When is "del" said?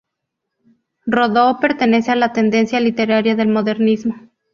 3.35-3.49